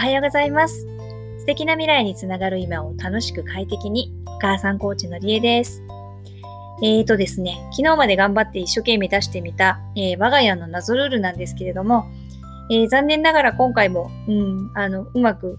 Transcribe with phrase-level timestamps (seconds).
[0.00, 0.86] はようございます。
[1.40, 5.82] 素敵な未来につながる今を楽しく快適に、お母さんコーチのりえです。
[6.82, 12.06] えーとですね、昨日まで頑張って一生懸命出してみた、えー我が家の謎ルールなんですけれども、
[12.70, 15.58] えー残念ながら今回も、うん、あの、うまく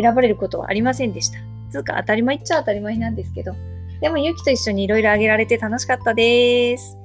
[0.00, 1.40] 選ばれることはありませんでした。
[1.70, 3.52] つうか当たり前っちゃ当たり前なんですけど、
[4.00, 6.96] でもゆきと一緒にいろいろあげられて楽しかったです。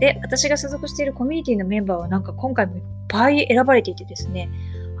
[0.00, 4.50] で、私が所属しているコミュニティのメンバーはなんか今回もいっぱい選ばれていてですね、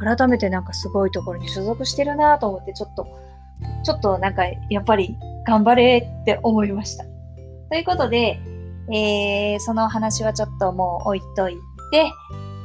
[0.00, 3.06] 改めてなんかすごいところに所属してるなと思ってちょっと、
[3.84, 7.04] ちょっとなんかやっぱり頑張れって思いました。
[7.68, 8.40] ということで、
[8.90, 11.56] えーその話はちょっともう置いとい
[11.92, 12.10] て、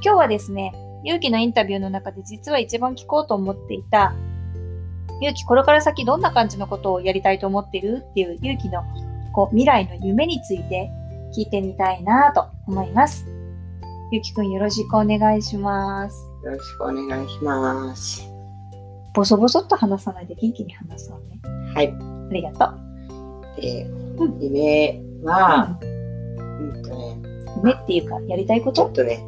[0.04, 4.16] 今日はですね、ゆうきのインタビューの中で実は一番聞こうと思っていた、
[5.22, 8.84] ゆうきこれから先どんな感じのことをやりたいと思ってるっていうゆうきの
[9.34, 10.90] こう未来の夢について
[11.36, 13.26] 聞いてみたいなと思います。
[14.12, 16.35] ゆうきくんよろしくお願いします。
[16.46, 18.24] よろしくお願いします。
[19.16, 21.42] ボソボソっと話さないで元気に話そうね。
[21.74, 21.92] はい。
[21.92, 22.66] ありがと
[23.58, 23.62] う。
[23.62, 23.84] で、
[24.20, 27.18] うん夢は、うんとね、
[27.58, 28.74] 夢っていうか、やりたいこと？
[28.74, 29.26] ちょっとね、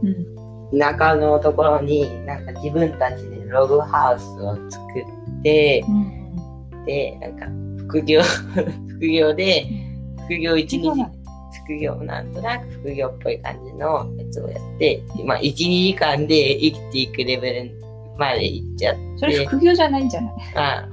[0.71, 0.79] うん。
[0.79, 4.83] 田舎のところに、なんか自分たちでログハウスを作
[5.39, 6.85] って、うん。
[6.85, 7.47] で、なんか
[7.87, 8.21] 副業、
[8.99, 9.65] 副業で、
[10.25, 10.89] 副業一日
[11.67, 17.71] 副業なんとなく副業っぽい感じのやつをやって、まあ、1、2時間で生きていくレベル
[18.17, 20.33] まで行っちゃって、それ副業じゃないんじゃない？
[20.55, 20.89] まあ、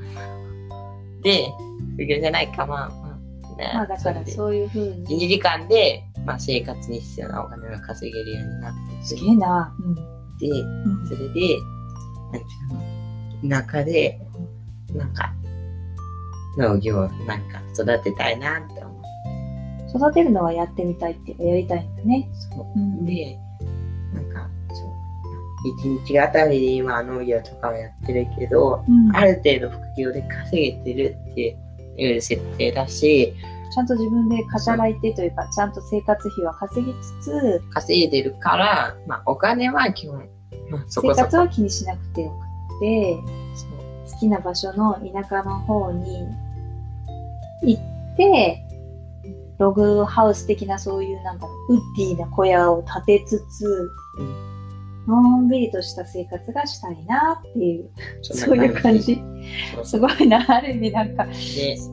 [1.23, 1.49] で、
[1.95, 3.19] 副業じゃないか、まあ、ま
[3.55, 5.27] あ、ねまあだからそういうふう1、に。
[5.27, 9.75] 2時間で、まあ、生活に必要なお金が稼げるようになってすてげえな。
[10.41, 11.07] で、うん。
[11.07, 11.49] それで、なんて
[13.47, 14.21] いうの、田舎で、
[14.95, 15.33] なんか、
[16.59, 18.94] 農業をなんか育てたいなって思う。
[19.95, 22.29] 育てるのはやってみたいっていうか、やりたいんだね。
[22.51, 23.39] そううんで、
[24.13, 24.89] なんか、そう、
[25.81, 29.15] 一日あたりで今は農業とかをやってるけど、うん。
[29.17, 31.57] ある程度副業で稼げてるって
[31.97, 33.35] いう設定だし、
[33.73, 40.29] ちゃんと自分で働いてというか、ちゃんと生活費は稼ぎつつ、稼いでるから、まあお金は基本、
[40.71, 41.15] まあそこそこ。
[41.15, 42.33] 生活は気にしなくてよ
[42.79, 43.17] くて、
[44.13, 46.29] 好きな場所の田舎の方に
[47.63, 48.64] 行って、
[49.59, 53.91] ログハウス的なそういうなんだろう、ウッディな小屋を建てつつ、
[55.07, 57.91] のんびりとした生活がしたいなっていう、
[58.23, 58.99] そういう感。
[58.99, 59.23] じ。
[59.83, 61.33] すごいな、ある意味なんか、で、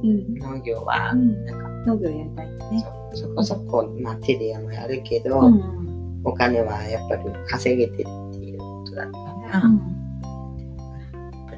[0.04, 1.62] うん、農業はう、ん、なん。
[1.62, 2.86] か、農業やりたいね。
[3.14, 9.12] そそこそこ、まあ手でもやるけど、うん、お金はやっぱり稼げてるっていうことだか
[9.52, 9.68] ら、やっう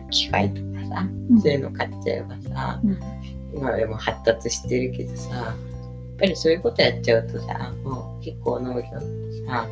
[0.07, 1.39] ん、機械とかさ、うん。
[1.39, 2.99] そういうの買っちゃえばさ、うん、
[3.55, 5.53] 今でも発達してるけどさ、
[6.17, 9.67] ぱりそういうことやっちゃうとさ、もう結構農業ってさ、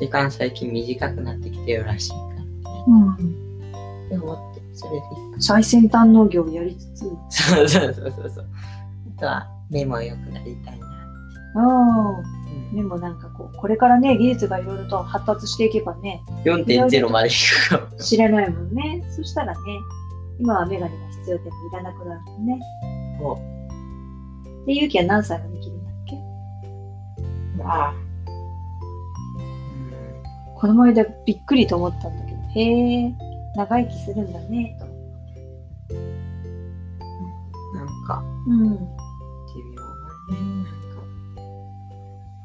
[0.00, 2.46] 時間最近短くなってきてるらしいからね。
[2.88, 3.12] うん。
[3.12, 5.02] って思って、それで
[5.40, 7.00] 最先端農業をやりつつ、
[7.30, 8.46] そうそうそうそうそう。
[9.16, 10.86] あとは、目も良くなりたいな。
[11.56, 17.98] ああ、うんでもなんかこう、これからね、技術がいろいろと発達していけばね、4.0まで行くかも。
[17.98, 19.04] 知れないもんね。
[19.10, 19.58] そしたらね、
[20.40, 22.60] 今はメガネが必要でもいらなくなるもんね。
[23.20, 23.40] も
[24.66, 25.60] で、勇気は何歳まで
[27.54, 27.94] う、まあ、
[30.56, 33.14] この間びっくりと思ったんだけど、へえ、
[33.54, 34.86] 長生きするんだね、と。
[35.90, 38.70] うん、なんか、うん。
[38.70, 39.82] 寿命が
[40.30, 41.02] ね、なんか、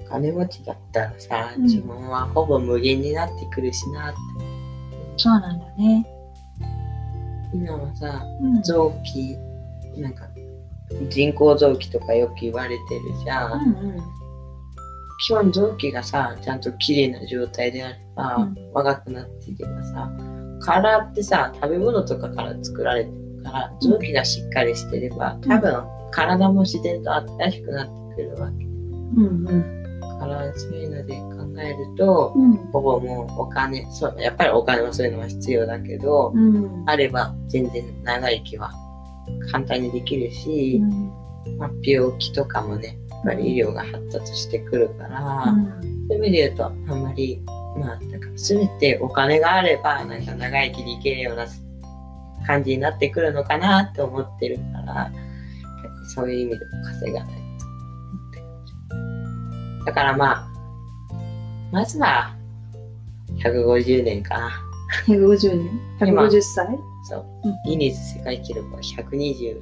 [0.02, 4.18] お金持ちだったらさ、うん自分はほぼ無限になってくるしなって。
[5.18, 6.06] そうなんだね。
[7.54, 8.62] 今はさ、うん。
[8.62, 9.38] 臓器、
[9.98, 10.28] なんか、
[11.10, 13.52] 人工臓器とかよく言われてるじゃん。
[13.54, 13.98] うんうん。
[15.20, 20.10] 基本臓器がさ、ちゃんと綺麗な状態であれば、うん若くなっていけばさ、
[20.62, 28.66] 体ってさ、食べ物とかから作られてるから、臓器がしっかりしてれば、多分、体も自然と新しくなってくるわけ。
[28.66, 30.02] うんうん。
[30.02, 32.56] だから、そういうので考えると、うん。
[32.72, 36.84] ほぼもうお金、そう、やっぱりお金もそういうのは必要だけど、うん。
[36.86, 38.72] あれば全然長生きは
[39.52, 40.82] 簡単にできるし、
[41.58, 47.42] まあ、病気とかもね、ぱり医療が発達してくるから、そういう意味で言うと、あんまり、
[47.78, 51.48] まあ、なんか全てお金があれば、なんか長生きできるような
[52.46, 55.12] 感じになってくるのかなって思ってるから、
[56.16, 57.40] そういう意味でも稼がない。
[59.86, 60.48] だからまあ、
[61.72, 62.36] まずは、
[63.38, 64.52] 150年かな。
[65.08, 65.80] 150年？
[66.10, 66.68] 今 ?150 歳？
[67.04, 67.56] そううん。
[67.66, 69.62] ギネス世界記録は120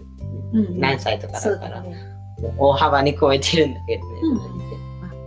[0.53, 2.16] うん何歳とかだから、だね。
[2.57, 5.17] 大幅に超えてるんだけどね、うんその時点まあこ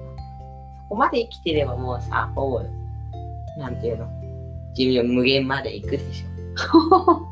[0.90, 2.62] こまで生きてればもうさ、ほぼ、
[3.58, 4.08] なんていうの、
[4.74, 6.30] 寿命無限まで行くでしょ。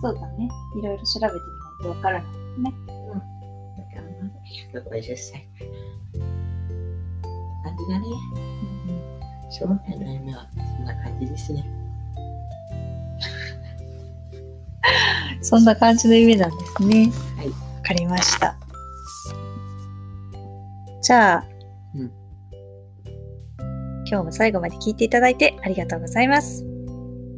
[0.00, 0.48] そうだね。
[0.76, 1.40] いろいろ調べてみ
[1.80, 2.32] ないとわからない
[2.62, 2.72] ね。
[2.88, 3.18] うん。
[3.18, 5.48] だからまだ150歳。
[7.64, 8.06] 感じだね。
[9.44, 11.64] うん、将来の夢はそんな感じですね。
[15.42, 17.10] そんな感じの夢なんですね。
[17.88, 18.54] かりました。
[21.00, 21.44] じゃあ、
[21.94, 22.12] うん、
[24.06, 26.64] 今日も最後まで聞いていただいてありがとうございます。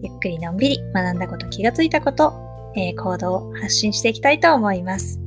[0.03, 2.33] ゆっくりのんびり学んだこと、気がついたこと、
[2.75, 5.21] えー、行動を発信していきたいと思います。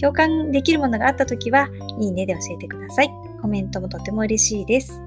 [0.00, 1.68] 共感できるものがあったときは、
[1.98, 3.10] いいねで教えてください。
[3.40, 5.02] コメントもとても嬉しいです。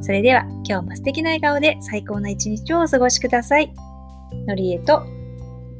[0.00, 3.74] それでは、今日も素敵な笑顔で最高な一日をお過ごしください。
[4.46, 5.02] のりえと、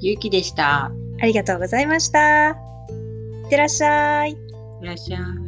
[0.01, 0.91] ゆうきでした。
[1.21, 2.66] ありがとうございました。
[3.47, 4.33] ってらっしゃい。
[4.33, 4.37] い
[4.83, 5.46] らっしゃい。